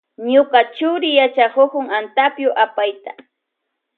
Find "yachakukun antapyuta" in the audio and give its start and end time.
1.19-2.57